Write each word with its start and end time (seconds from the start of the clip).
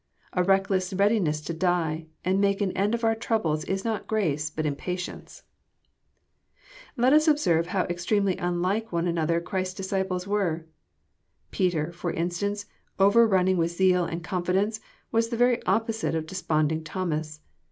A 0.33 0.41
reckless 0.43 0.91
readiness 0.93 1.41
to 1.41 1.53
die 1.53 2.07
and 2.25 2.41
make 2.41 2.59
an 2.59 2.71
end 2.71 2.95
of 2.95 3.03
our 3.03 3.13
troubles 3.13 3.63
is 3.65 3.85
not 3.85 4.07
grace 4.07 4.49
but 4.49 4.65
impa 4.65 4.93
tience. 4.95 5.43
Let 6.97 7.13
us 7.13 7.27
observe 7.27 7.67
how 7.67 7.83
extremely 7.83 8.35
unlike 8.37 8.91
one 8.91 9.05
another 9.05 9.39
Christ's 9.39 9.75
disciples 9.75 10.25
were. 10.25 10.65
Peter, 11.51 11.91
for 11.91 12.11
instance, 12.11 12.65
overrunning 12.97 13.57
with 13.57 13.69
zeal 13.77 14.05
and 14.05 14.23
confidence, 14.23 14.79
was 15.11 15.29
the 15.29 15.37
very 15.37 15.63
opposite 15.67 16.15
of 16.15 16.25
desponding 16.25 16.83
Thomas. 16.83 17.41